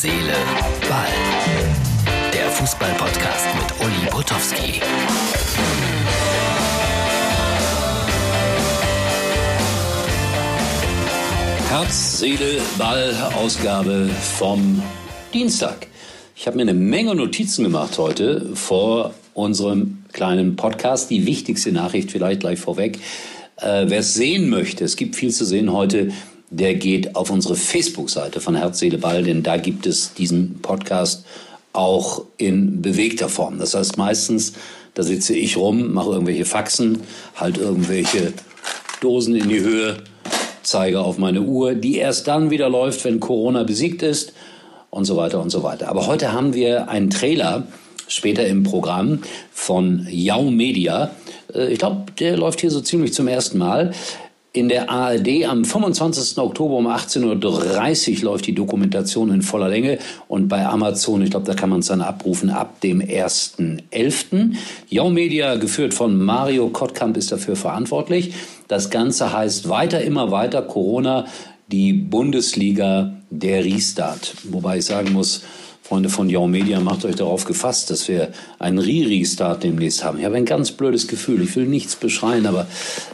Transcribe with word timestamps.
Seele, 0.00 0.32
Ball. 0.88 1.08
Der 2.32 2.48
Fußball-Podcast 2.50 3.46
mit 3.56 3.84
Uli 3.84 4.08
Potowski. 4.08 4.80
Herz, 11.68 12.20
Seele, 12.20 12.60
Ball, 12.78 13.12
Ausgabe 13.42 14.08
vom 14.36 14.80
Dienstag. 15.34 15.88
Ich 16.36 16.46
habe 16.46 16.54
mir 16.58 16.62
eine 16.62 16.74
Menge 16.74 17.16
Notizen 17.16 17.64
gemacht 17.64 17.98
heute 17.98 18.54
vor 18.54 19.14
unserem 19.34 20.04
kleinen 20.12 20.54
Podcast. 20.54 21.10
Die 21.10 21.26
wichtigste 21.26 21.72
Nachricht 21.72 22.12
vielleicht 22.12 22.38
gleich 22.38 22.60
vorweg. 22.60 23.00
Äh, 23.56 23.86
Wer 23.88 23.98
es 23.98 24.14
sehen 24.14 24.48
möchte, 24.48 24.84
es 24.84 24.94
gibt 24.94 25.16
viel 25.16 25.32
zu 25.32 25.44
sehen 25.44 25.72
heute, 25.72 26.12
der 26.50 26.74
geht 26.74 27.14
auf 27.14 27.30
unsere 27.30 27.56
Facebook-Seite 27.56 28.40
von 28.40 28.56
Herz, 28.56 28.78
Seele, 28.78 28.98
Ball, 28.98 29.22
denn 29.22 29.42
da 29.42 29.56
gibt 29.56 29.86
es 29.86 30.14
diesen 30.14 30.60
Podcast 30.60 31.24
auch 31.72 32.24
in 32.38 32.80
bewegter 32.82 33.28
Form. 33.28 33.58
Das 33.58 33.74
heißt 33.74 33.98
meistens, 33.98 34.54
da 34.94 35.02
sitze 35.02 35.34
ich 35.34 35.56
rum, 35.56 35.92
mache 35.92 36.10
irgendwelche 36.10 36.44
Faxen, 36.44 37.02
halt 37.36 37.58
irgendwelche 37.58 38.32
Dosen 39.00 39.36
in 39.36 39.48
die 39.48 39.60
Höhe, 39.60 39.98
zeige 40.62 41.00
auf 41.00 41.18
meine 41.18 41.42
Uhr, 41.42 41.74
die 41.74 41.96
erst 41.96 42.26
dann 42.26 42.50
wieder 42.50 42.68
läuft, 42.68 43.04
wenn 43.04 43.20
Corona 43.20 43.62
besiegt 43.62 44.02
ist 44.02 44.32
und 44.90 45.04
so 45.04 45.16
weiter 45.16 45.40
und 45.40 45.50
so 45.50 45.62
weiter. 45.62 45.88
Aber 45.88 46.06
heute 46.06 46.32
haben 46.32 46.54
wir 46.54 46.88
einen 46.88 47.10
Trailer 47.10 47.68
später 48.08 48.46
im 48.46 48.64
Programm 48.64 49.20
von 49.52 50.06
Yao 50.10 50.50
Media. 50.50 51.10
Äh, 51.54 51.72
ich 51.72 51.78
glaube, 51.78 52.06
der 52.18 52.36
läuft 52.36 52.60
hier 52.60 52.70
so 52.70 52.80
ziemlich 52.80 53.12
zum 53.12 53.28
ersten 53.28 53.58
Mal. 53.58 53.92
In 54.58 54.68
der 54.68 54.90
ARD 54.90 55.44
am 55.44 55.64
25. 55.64 56.36
Oktober 56.36 56.78
um 56.78 56.88
18.30 56.88 58.18
Uhr 58.18 58.24
läuft 58.24 58.44
die 58.48 58.56
Dokumentation 58.56 59.30
in 59.30 59.42
voller 59.42 59.68
Länge 59.68 59.98
und 60.26 60.48
bei 60.48 60.66
Amazon, 60.66 61.22
ich 61.22 61.30
glaube, 61.30 61.46
da 61.46 61.54
kann 61.54 61.70
man 61.70 61.78
es 61.78 61.86
dann 61.86 62.00
abrufen, 62.00 62.50
ab 62.50 62.80
dem 62.80 63.00
1.11. 63.00 64.56
Yao 64.88 65.10
Media, 65.10 65.54
geführt 65.54 65.94
von 65.94 66.20
Mario 66.20 66.70
Kottkamp, 66.70 67.16
ist 67.16 67.30
dafür 67.30 67.54
verantwortlich. 67.54 68.34
Das 68.66 68.90
Ganze 68.90 69.32
heißt 69.32 69.68
weiter, 69.68 70.00
immer 70.00 70.32
weiter 70.32 70.62
Corona, 70.62 71.26
die 71.68 71.92
Bundesliga, 71.92 73.12
der 73.30 73.64
Restart. 73.64 74.34
Wobei 74.42 74.78
ich 74.78 74.86
sagen 74.86 75.12
muss, 75.12 75.42
Freunde 75.82 76.08
von 76.08 76.28
Yao 76.28 76.48
Media, 76.48 76.80
macht 76.80 77.04
euch 77.04 77.14
darauf 77.14 77.44
gefasst, 77.44 77.90
dass 77.90 78.08
wir 78.08 78.32
einen 78.58 78.80
Re-Restart 78.80 79.62
demnächst 79.62 80.02
haben. 80.02 80.18
Ich 80.18 80.24
habe 80.24 80.34
ein 80.34 80.46
ganz 80.46 80.72
blödes 80.72 81.06
Gefühl. 81.06 81.42
Ich 81.42 81.54
will 81.54 81.66
nichts 81.66 81.94
beschreien, 81.94 82.44
aber 82.44 82.66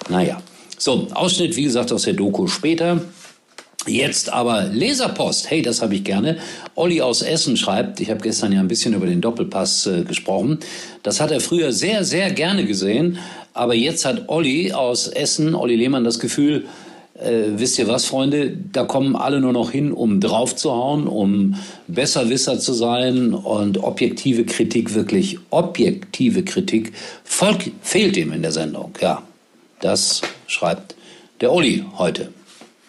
naja. 0.08 0.40
So, 0.84 1.08
Ausschnitt, 1.14 1.56
wie 1.56 1.62
gesagt, 1.62 1.90
aus 1.92 2.02
der 2.02 2.12
Doku 2.12 2.46
später. 2.46 3.00
Jetzt 3.86 4.30
aber 4.30 4.64
Leserpost. 4.64 5.50
Hey, 5.50 5.62
das 5.62 5.80
habe 5.80 5.94
ich 5.94 6.04
gerne. 6.04 6.36
Olli 6.74 7.00
aus 7.00 7.22
Essen 7.22 7.56
schreibt, 7.56 8.00
ich 8.00 8.10
habe 8.10 8.20
gestern 8.20 8.52
ja 8.52 8.60
ein 8.60 8.68
bisschen 8.68 8.92
über 8.92 9.06
den 9.06 9.22
Doppelpass 9.22 9.86
äh, 9.86 10.02
gesprochen. 10.02 10.58
Das 11.02 11.22
hat 11.22 11.30
er 11.30 11.40
früher 11.40 11.72
sehr, 11.72 12.04
sehr 12.04 12.30
gerne 12.32 12.66
gesehen. 12.66 13.16
Aber 13.54 13.72
jetzt 13.72 14.04
hat 14.04 14.28
Olli 14.28 14.74
aus 14.74 15.08
Essen, 15.08 15.54
Olli 15.54 15.74
Lehmann, 15.74 16.04
das 16.04 16.18
Gefühl, 16.18 16.66
äh, 17.14 17.44
wisst 17.56 17.78
ihr 17.78 17.88
was, 17.88 18.04
Freunde, 18.04 18.54
da 18.70 18.84
kommen 18.84 19.16
alle 19.16 19.40
nur 19.40 19.54
noch 19.54 19.70
hin, 19.70 19.90
um 19.90 20.20
draufzuhauen, 20.20 21.06
um 21.06 21.54
Besserwisser 21.88 22.58
zu 22.58 22.74
sein 22.74 23.32
und 23.32 23.82
objektive 23.82 24.44
Kritik, 24.44 24.94
wirklich 24.94 25.38
objektive 25.48 26.44
Kritik, 26.44 26.92
Volk 27.24 27.70
fehlt 27.80 28.18
ihm 28.18 28.34
in 28.34 28.42
der 28.42 28.52
Sendung. 28.52 28.92
Ja, 29.00 29.22
das 29.84 30.22
schreibt 30.46 30.94
der 31.42 31.52
Olli 31.52 31.84
heute. 31.98 32.30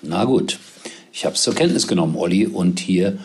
Na 0.02 0.24
gut, 0.24 0.60
ich 1.12 1.26
habe 1.26 1.36
es 1.36 1.42
zur 1.42 1.54
Kenntnis 1.54 1.88
genommen, 1.88 2.16
Olli, 2.16 2.48
und 2.48 2.80
hier 2.80 3.18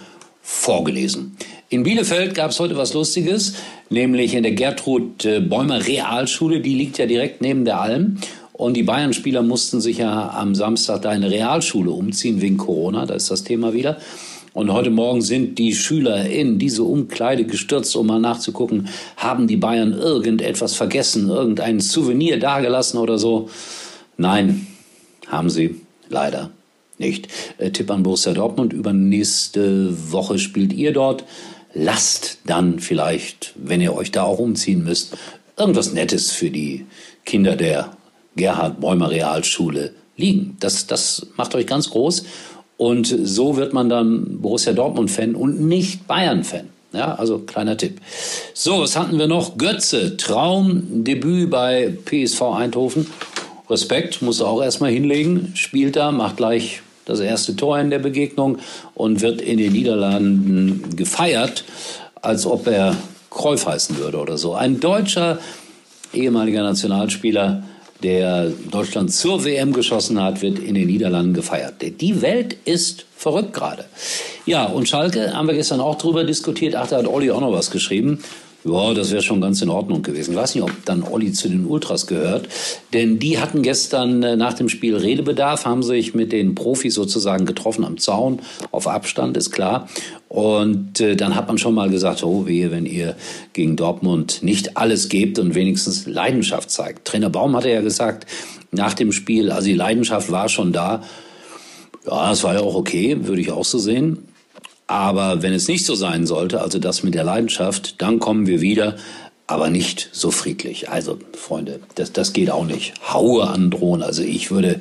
vorgelesen. 0.42 1.36
In 1.68 1.84
Bielefeld 1.84 2.34
gab 2.34 2.50
es 2.50 2.58
heute 2.58 2.76
was 2.76 2.94
Lustiges, 2.94 3.54
nämlich 3.88 4.34
in 4.34 4.42
der 4.42 4.52
Gertrud 4.52 5.22
Bäumer 5.48 5.86
Realschule, 5.86 6.60
die 6.60 6.75
liegt 6.75 6.98
ja 6.98 7.06
direkt 7.06 7.42
neben 7.42 7.64
der 7.64 7.81
Alm. 7.81 8.19
Und 8.53 8.75
die 8.75 8.82
Bayern-Spieler 8.82 9.42
mussten 9.42 9.81
sich 9.81 9.98
ja 9.98 10.31
am 10.31 10.56
Samstag 10.56 11.02
da 11.02 11.12
in 11.12 11.22
eine 11.22 11.31
Realschule 11.31 11.92
umziehen 11.92 12.41
wegen 12.41 12.56
Corona, 12.56 13.06
da 13.06 13.14
ist 13.14 13.31
das 13.31 13.44
Thema 13.44 13.72
wieder. 13.72 13.98
Und 14.53 14.72
heute 14.72 14.91
Morgen 14.91 15.22
sind 15.22 15.59
die 15.59 15.75
Schüler 15.75 16.27
in 16.27 16.59
diese 16.59 16.83
Umkleide 16.83 17.44
gestürzt, 17.44 17.94
um 17.94 18.09
mal 18.09 18.19
nachzugucken, 18.19 18.88
haben 19.16 19.47
die 19.47 19.56
Bayern 19.56 19.93
irgendetwas 19.93 20.75
vergessen, 20.75 21.28
irgendein 21.28 21.78
Souvenir 21.78 22.38
dagelassen 22.38 22.99
oder 22.99 23.16
so. 23.16 23.49
Nein, 24.16 24.66
haben 25.28 25.50
sie 25.50 25.81
leider 26.09 26.50
nicht. 26.99 27.28
Äh, 27.59 27.71
Tipp 27.71 27.91
an 27.91 28.03
Borussia 28.03 28.33
Dortmund, 28.33 28.72
übernächste 28.72 30.12
Woche 30.12 30.38
spielt 30.38 30.72
ihr 30.72 30.93
dort. 30.93 31.25
Lasst 31.72 32.38
dann 32.44 32.81
vielleicht, 32.81 33.55
wenn 33.56 33.81
ihr 33.81 33.94
euch 33.94 34.11
da 34.11 34.25
auch 34.25 34.41
umziehen 34.41 34.82
müsst, 34.82 35.17
irgendwas 35.56 35.93
Nettes 35.93 36.32
für 36.32 36.50
die 36.50 36.87
Kinder 37.25 37.55
der 37.55 37.97
Gerhard 38.34 38.81
Bäumer 38.81 39.11
Realschule 39.11 39.94
liegen. 40.17 40.56
Das, 40.59 40.88
das 40.88 41.28
macht 41.37 41.55
euch 41.55 41.67
ganz 41.67 41.91
groß. 41.91 42.25
Und 42.80 43.14
so 43.24 43.58
wird 43.58 43.74
man 43.74 43.91
dann 43.91 44.41
Borussia 44.41 44.72
Dortmund-Fan 44.72 45.34
und 45.34 45.60
nicht 45.60 46.06
Bayern-Fan. 46.06 46.70
Ja, 46.94 47.14
also 47.14 47.41
kleiner 47.41 47.76
Tipp. 47.76 48.00
So, 48.54 48.80
was 48.80 48.96
hatten 48.96 49.18
wir 49.18 49.26
noch? 49.26 49.58
Götze, 49.58 50.16
Traumdebüt 50.16 51.50
bei 51.50 51.92
PSV 52.06 52.40
Eindhoven. 52.40 53.06
Respekt, 53.69 54.22
muss 54.22 54.40
er 54.40 54.46
auch 54.46 54.62
erstmal 54.62 54.92
hinlegen. 54.92 55.52
Spielt 55.56 55.94
da, 55.94 56.10
macht 56.10 56.38
gleich 56.38 56.80
das 57.04 57.20
erste 57.20 57.54
Tor 57.54 57.78
in 57.78 57.90
der 57.90 57.98
Begegnung 57.98 58.56
und 58.94 59.20
wird 59.20 59.42
in 59.42 59.58
den 59.58 59.74
Niederlanden 59.74 60.96
gefeiert, 60.96 61.64
als 62.22 62.46
ob 62.46 62.66
er 62.66 62.96
Kreuf 63.28 63.66
heißen 63.66 63.98
würde 63.98 64.16
oder 64.16 64.38
so. 64.38 64.54
Ein 64.54 64.80
deutscher 64.80 65.38
ehemaliger 66.14 66.62
Nationalspieler 66.62 67.62
der 68.03 68.50
Deutschland 68.71 69.12
zur 69.12 69.44
WM 69.44 69.72
geschossen 69.72 70.21
hat, 70.22 70.43
wird 70.43 70.59
in 70.59 70.75
den 70.75 70.87
Niederlanden 70.87 71.34
gefeiert. 71.34 71.75
Die 71.81 72.22
Welt 72.22 72.56
ist 72.65 73.05
verrückt 73.16 73.53
gerade. 73.53 73.84
Ja, 74.47 74.65
und 74.66 74.88
Schalke 74.88 75.34
haben 75.34 75.47
wir 75.47 75.55
gestern 75.55 75.81
auch 75.81 75.97
drüber 75.97 76.25
diskutiert. 76.25 76.75
Ach, 76.75 76.88
da 76.88 76.99
hat 76.99 77.06
Olli 77.06 77.31
auch 77.31 77.41
noch 77.41 77.53
was 77.53 77.71
geschrieben. 77.71 78.22
Ja, 78.62 78.93
das 78.93 79.10
wäre 79.10 79.22
schon 79.22 79.41
ganz 79.41 79.62
in 79.62 79.71
Ordnung 79.71 80.03
gewesen. 80.03 80.32
Ich 80.32 80.37
weiß 80.37 80.54
nicht, 80.54 80.65
ob 80.65 80.84
dann 80.84 81.03
Olli 81.03 81.32
zu 81.32 81.48
den 81.48 81.65
Ultras 81.65 82.06
gehört. 82.06 82.47
Denn 82.93 83.19
die 83.19 83.38
hatten 83.38 83.62
gestern 83.62 84.22
äh, 84.22 84.37
nach 84.37 84.53
dem 84.53 84.69
Spiel 84.69 84.97
Redebedarf, 84.97 85.65
haben 85.65 85.82
sich 85.82 86.15
mit 86.15 86.31
den 86.31 86.54
Profis 86.54 86.94
sozusagen 86.94 87.47
getroffen 87.47 87.87
am 87.87 87.97
Zaun, 87.97 88.41
auf 88.70 88.87
Abstand, 88.87 89.38
ist 89.38 89.50
klar. 89.50 89.88
Und 90.28 91.00
äh, 91.00 91.16
dann 91.16 91.37
hat 91.37 91.49
man 91.49 91.56
schon 91.56 91.75
mal 91.75 91.88
gesagt, 91.88 92.22
oh 92.22 92.47
wehe, 92.47 92.70
wenn 92.70 92.84
ihr 92.84 93.16
gegen 93.54 93.76
Dortmund 93.76 94.43
nicht 94.43 94.76
alles 94.76 95.09
gebt 95.09 95.38
und 95.38 95.54
wenigstens 95.54 96.06
Leidenschaft 96.06 96.70
zeigt. 96.70 97.06
Trainer 97.06 97.31
Baum 97.31 97.56
hatte 97.56 97.70
ja 97.70 97.81
gesagt, 97.81 98.26
nach 98.72 98.93
dem 98.93 99.10
Spiel, 99.12 99.50
also 99.50 99.69
die 99.69 99.75
Leidenschaft 99.75 100.31
war 100.31 100.50
schon 100.50 100.72
da. 100.72 101.03
Ja, 102.06 102.28
das 102.28 102.44
war 102.44 102.54
ja 102.54 102.60
auch 102.60 102.75
okay, 102.75 103.16
würde 103.22 103.41
ich 103.41 103.50
auch 103.50 103.65
so 103.65 103.78
sehen. 103.78 104.29
Aber 104.90 105.40
wenn 105.40 105.52
es 105.52 105.68
nicht 105.68 105.86
so 105.86 105.94
sein 105.94 106.26
sollte, 106.26 106.62
also 106.62 106.80
das 106.80 107.04
mit 107.04 107.14
der 107.14 107.22
Leidenschaft, 107.22 108.02
dann 108.02 108.18
kommen 108.18 108.48
wir 108.48 108.60
wieder, 108.60 108.96
aber 109.46 109.70
nicht 109.70 110.08
so 110.10 110.32
friedlich. 110.32 110.90
Also, 110.90 111.16
Freunde, 111.32 111.78
das, 111.94 112.12
das 112.12 112.32
geht 112.32 112.50
auch 112.50 112.64
nicht. 112.64 112.94
Haue 113.08 113.48
androhen. 113.48 114.02
Also 114.02 114.22
ich 114.22 114.50
würde 114.50 114.80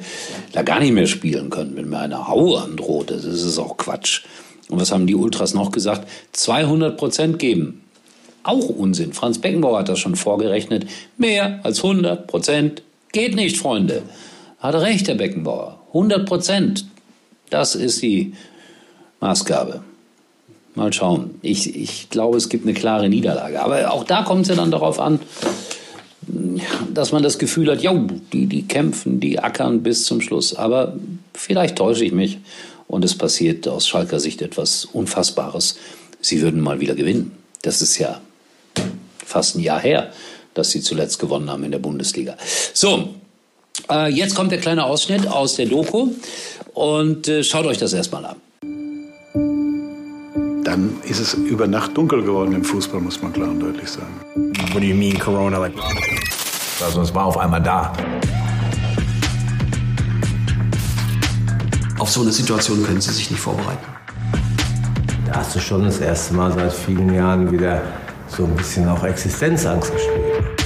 da 0.51 0.63
gar 0.63 0.79
nicht 0.79 0.93
mehr 0.93 1.05
spielen 1.05 1.51
können, 1.51 1.75
wenn 1.75 1.89
mir 1.89 1.99
eine 1.99 2.27
Haue 2.27 2.59
androht. 2.59 3.11
Das 3.11 3.23
ist 3.23 3.59
auch 3.59 3.77
Quatsch. 3.77 4.23
Und 4.67 4.79
was 4.81 4.91
haben 4.91 5.05
die 5.05 5.13
Ultras 5.13 5.53
noch 5.53 5.71
gesagt? 5.71 6.09
200 6.31 6.97
Prozent 6.97 7.37
geben. 7.37 7.81
Auch 8.41 8.67
Unsinn. 8.67 9.13
Franz 9.13 9.37
Beckenbauer 9.37 9.77
hat 9.77 9.89
das 9.89 9.99
schon 9.99 10.15
vorgerechnet. 10.15 10.87
Mehr 11.17 11.59
als 11.61 11.83
100 11.83 12.25
Prozent 12.25 12.81
geht 13.11 13.35
nicht, 13.35 13.57
Freunde. 13.57 14.01
Hat 14.57 14.73
recht, 14.73 15.07
Herr 15.07 15.13
Beckenbauer. 15.13 15.81
100 15.89 16.27
Prozent. 16.27 16.87
Das 17.51 17.75
ist 17.75 18.01
die 18.01 18.33
Maßgabe. 19.19 19.83
Mal 20.75 20.93
schauen. 20.93 21.39
Ich, 21.41 21.75
ich 21.75 22.09
glaube, 22.09 22.37
es 22.37 22.49
gibt 22.49 22.65
eine 22.65 22.73
klare 22.73 23.09
Niederlage. 23.09 23.61
Aber 23.61 23.91
auch 23.91 24.03
da 24.03 24.23
kommt 24.23 24.43
es 24.43 24.49
ja 24.49 24.55
dann 24.55 24.71
darauf 24.71 24.99
an, 24.99 25.19
dass 26.93 27.11
man 27.11 27.23
das 27.23 27.39
Gefühl 27.39 27.71
hat, 27.71 27.81
ja, 27.81 27.93
die, 28.33 28.45
die 28.45 28.67
kämpfen, 28.67 29.19
die 29.19 29.39
ackern 29.39 29.81
bis 29.81 30.05
zum 30.05 30.21
Schluss. 30.21 30.55
Aber 30.55 30.93
vielleicht 31.33 31.77
täusche 31.77 32.05
ich 32.05 32.11
mich 32.11 32.37
und 32.87 33.03
es 33.03 33.17
passiert 33.17 33.67
aus 33.67 33.87
Schalker 33.87 34.19
Sicht 34.19 34.41
etwas 34.41 34.85
Unfassbares. 34.85 35.77
Sie 36.21 36.41
würden 36.41 36.61
mal 36.61 36.79
wieder 36.79 36.95
gewinnen. 36.95 37.31
Das 37.61 37.81
ist 37.81 37.97
ja 37.97 38.21
fast 39.25 39.55
ein 39.55 39.61
Jahr 39.61 39.79
her, 39.79 40.11
dass 40.53 40.71
sie 40.71 40.81
zuletzt 40.81 41.19
gewonnen 41.19 41.49
haben 41.49 41.63
in 41.63 41.71
der 41.71 41.79
Bundesliga. 41.79 42.37
So, 42.73 43.15
äh, 43.89 44.11
jetzt 44.11 44.35
kommt 44.35 44.51
der 44.51 44.59
kleine 44.59 44.85
Ausschnitt 44.85 45.27
aus 45.27 45.55
der 45.55 45.65
Doku 45.65 46.09
und 46.73 47.27
äh, 47.27 47.43
schaut 47.43 47.65
euch 47.65 47.77
das 47.77 47.93
erstmal 47.93 48.25
an 48.25 48.35
dann 50.69 50.93
ist 51.01 51.19
es 51.19 51.33
über 51.33 51.65
Nacht 51.65 51.97
dunkel 51.97 52.21
geworden 52.21 52.53
im 52.53 52.63
Fußball, 52.63 53.01
muss 53.01 53.19
man 53.23 53.33
klar 53.33 53.49
und 53.49 53.59
deutlich 53.59 53.89
sagen. 53.89 54.13
What 54.71 54.83
do 54.83 54.85
you 54.85 54.95
mean 54.95 55.17
Corona? 55.17 55.57
Like 55.57 55.73
also 56.85 57.01
es 57.01 57.13
war 57.15 57.25
auf 57.25 57.39
einmal 57.39 57.61
da. 57.61 57.91
Auf 61.97 62.11
so 62.11 62.21
eine 62.21 62.31
Situation 62.31 62.83
können 62.83 63.01
Sie 63.01 63.11
sich 63.11 63.31
nicht 63.31 63.39
vorbereiten. 63.39 63.83
Da 65.25 65.37
hast 65.37 65.55
du 65.55 65.59
schon 65.59 65.85
das 65.85 66.01
erste 66.01 66.35
Mal 66.35 66.53
seit 66.53 66.71
vielen 66.71 67.15
Jahren 67.15 67.51
wieder 67.51 67.81
so 68.27 68.45
ein 68.45 68.55
bisschen 68.55 68.87
auch 68.87 69.03
Existenzangst 69.03 69.91
gespürt. 69.91 70.58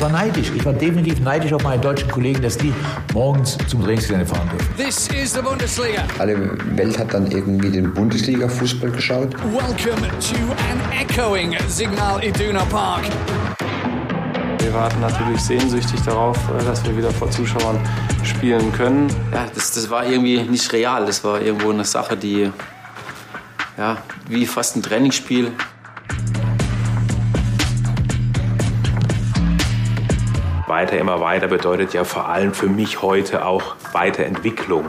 Ich 0.00 0.04
war 0.04 0.12
neidisch. 0.12 0.50
Ich 0.56 0.64
war 0.64 0.72
definitiv 0.72 1.20
neidisch 1.20 1.52
auf 1.52 1.62
meine 1.62 1.78
deutschen 1.78 2.10
Kollegen, 2.10 2.40
dass 2.40 2.56
die 2.56 2.72
morgens 3.12 3.58
zum 3.66 3.84
Trainingsgelände 3.84 4.24
fahren 4.24 4.48
dürfen. 4.48 4.74
This 4.78 5.08
is 5.08 5.34
the 5.34 5.42
Bundesliga. 5.42 6.04
Alle 6.18 6.56
Welt 6.74 6.98
hat 6.98 7.12
dann 7.12 7.30
irgendwie 7.30 7.68
den 7.68 7.92
Bundesliga-Fußball 7.92 8.92
geschaut. 8.92 9.34
Welcome 9.52 10.08
to 10.08 10.36
an 10.70 10.80
echoing 10.98 11.54
Signal 11.68 12.24
Iduna 12.24 12.64
Park. 12.70 13.02
Wir 14.60 14.72
warten 14.72 15.02
natürlich 15.02 15.42
sehnsüchtig 15.42 16.00
darauf, 16.00 16.38
äh, 16.48 16.64
dass 16.64 16.82
wir 16.82 16.96
wieder 16.96 17.10
vor 17.10 17.30
Zuschauern 17.30 17.78
spielen 18.24 18.72
können. 18.72 19.08
Ja, 19.34 19.48
das, 19.54 19.72
das 19.72 19.90
war 19.90 20.06
irgendwie 20.06 20.40
nicht 20.44 20.72
real. 20.72 21.04
Das 21.04 21.22
war 21.24 21.42
irgendwo 21.42 21.72
eine 21.72 21.84
Sache, 21.84 22.16
die 22.16 22.50
ja, 23.76 23.98
wie 24.30 24.46
fast 24.46 24.76
ein 24.76 24.82
Trainingsspiel. 24.82 25.52
Weiter, 30.80 30.98
immer 30.98 31.20
weiter 31.20 31.46
bedeutet 31.46 31.92
ja 31.92 32.04
vor 32.04 32.30
allem 32.30 32.54
für 32.54 32.68
mich 32.68 33.02
heute 33.02 33.44
auch 33.44 33.76
Weiterentwicklung. 33.92 34.86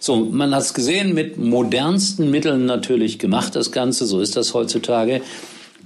So, 0.00 0.16
man 0.16 0.52
hat 0.52 0.62
es 0.62 0.74
gesehen, 0.74 1.14
mit 1.14 1.38
modernsten 1.38 2.28
Mitteln 2.32 2.66
natürlich 2.66 3.20
gemacht, 3.20 3.54
das 3.54 3.70
Ganze, 3.70 4.04
so 4.06 4.20
ist 4.20 4.34
das 4.34 4.54
heutzutage. 4.54 5.20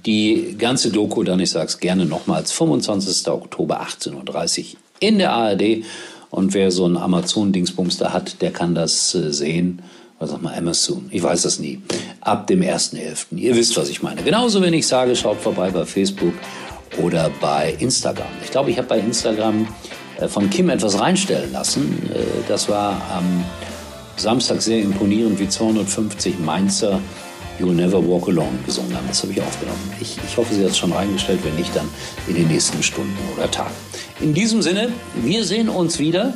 Die 0.07 0.55
ganze 0.57 0.89
Doku, 0.89 1.21
dann 1.21 1.39
ich 1.39 1.51
sage 1.51 1.67
es 1.67 1.77
gerne 1.77 2.05
nochmals, 2.05 2.51
25. 2.51 3.27
Oktober 3.27 3.83
18.30 3.83 4.59
Uhr 4.59 4.65
in 4.99 5.19
der 5.19 5.33
ARD. 5.33 5.83
Und 6.31 6.55
wer 6.55 6.71
so 6.71 6.85
einen 6.85 6.97
Amazon-Dingsbums 6.97 7.99
da 7.99 8.13
hat, 8.13 8.41
der 8.41 8.49
kann 8.49 8.73
das 8.73 9.13
äh, 9.13 9.31
sehen. 9.31 9.83
Was 10.17 10.31
sag 10.31 10.41
mal, 10.41 10.55
Amazon? 10.55 11.07
Ich 11.11 11.21
weiß 11.21 11.43
das 11.43 11.59
nie. 11.59 11.83
Ab 12.21 12.47
dem 12.47 12.61
1.11. 12.61 13.37
Ihr 13.37 13.55
wisst, 13.55 13.77
was 13.77 13.89
ich 13.89 14.01
meine. 14.01 14.23
Genauso, 14.23 14.59
wenn 14.61 14.73
ich 14.73 14.87
sage, 14.87 15.15
schaut 15.15 15.37
vorbei 15.37 15.69
bei 15.69 15.85
Facebook 15.85 16.33
oder 16.97 17.31
bei 17.39 17.75
Instagram. 17.79 18.27
Ich 18.43 18.51
glaube, 18.51 18.71
ich 18.71 18.77
habe 18.77 18.87
bei 18.87 18.99
Instagram 18.99 19.67
äh, 20.19 20.27
von 20.27 20.49
Kim 20.49 20.69
etwas 20.69 20.99
reinstellen 20.99 21.51
lassen. 21.51 22.09
Äh, 22.13 22.19
das 22.47 22.69
war 22.69 23.01
am 23.15 23.43
Samstag 24.17 24.61
sehr 24.61 24.81
imponierend, 24.81 25.39
wie 25.39 25.49
250 25.49 26.39
Mainzer 26.39 26.99
You'll 27.59 27.73
Never 27.73 28.05
Walk 28.07 28.27
Alone 28.27 28.57
gesungen 28.65 28.95
haben. 28.95 29.07
Das 29.07 29.21
habe 29.23 29.33
ich 29.33 29.41
aufgenommen. 29.41 29.93
Ich, 29.99 30.17
ich 30.25 30.37
hoffe, 30.37 30.53
sie 30.53 30.63
hat 30.63 30.71
es 30.71 30.77
schon 30.77 30.91
reingestellt. 30.91 31.39
Wenn 31.43 31.55
nicht, 31.55 31.75
dann 31.75 31.87
in 32.27 32.35
den 32.35 32.47
nächsten 32.47 32.81
Stunden 32.81 33.17
oder 33.35 33.49
Tagen. 33.49 33.73
In 34.19 34.33
diesem 34.33 34.61
Sinne, 34.61 34.91
wir 35.15 35.43
sehen 35.43 35.69
uns 35.69 35.99
wieder. 35.99 36.33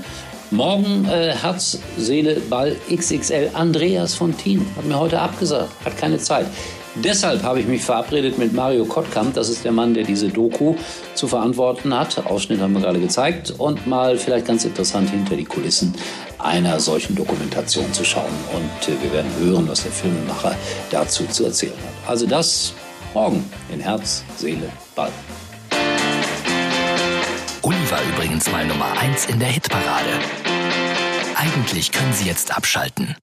Morgen 0.51 1.05
äh, 1.05 1.35
Herz, 1.35 1.79
Seele, 1.97 2.39
Ball 2.49 2.75
XXL. 2.93 3.49
Andreas 3.53 4.13
von 4.13 4.37
Thien 4.37 4.65
hat 4.75 4.85
mir 4.85 4.99
heute 4.99 5.19
abgesagt, 5.19 5.69
hat 5.83 5.97
keine 5.97 6.19
Zeit. 6.19 6.45
Deshalb 6.95 7.43
habe 7.43 7.59
ich 7.59 7.67
mich 7.67 7.83
verabredet 7.83 8.37
mit 8.37 8.53
Mario 8.53 8.85
Kottkamp. 8.85 9.33
Das 9.33 9.49
ist 9.49 9.65
der 9.65 9.71
Mann, 9.71 9.93
der 9.93 10.03
diese 10.03 10.29
Doku 10.29 10.75
zu 11.13 11.27
verantworten 11.27 11.93
hat. 11.93 12.25
Ausschnitt 12.25 12.61
haben 12.61 12.73
wir 12.73 12.81
gerade 12.81 12.99
gezeigt. 12.99 13.53
Und 13.57 13.85
mal 13.85 14.17
vielleicht 14.17 14.47
ganz 14.47 14.63
interessant 14.63 15.09
hinter 15.09 15.35
die 15.35 15.43
Kulissen 15.43 15.93
einer 16.39 16.79
solchen 16.79 17.15
Dokumentation 17.15 17.91
zu 17.93 18.05
schauen. 18.05 18.31
Und 18.53 18.87
äh, 18.87 19.01
wir 19.01 19.11
werden 19.11 19.31
hören, 19.39 19.67
was 19.67 19.83
der 19.83 19.91
Filmemacher 19.91 20.55
dazu 20.91 21.25
zu 21.25 21.45
erzählen 21.45 21.73
hat. 21.73 22.09
Also 22.09 22.25
das 22.25 22.73
morgen 23.13 23.49
in 23.73 23.79
Herz, 23.79 24.23
Seele, 24.37 24.69
Ball. 24.95 25.11
Uli 27.61 27.89
war 27.89 27.99
übrigens 28.13 28.51
mal 28.51 28.65
Nummer 28.67 28.91
1 28.99 29.25
in 29.25 29.39
der 29.39 29.47
Hitparade. 29.47 30.19
Eigentlich 31.35 31.91
können 31.91 32.13
Sie 32.13 32.25
jetzt 32.25 32.55
abschalten. 32.55 33.15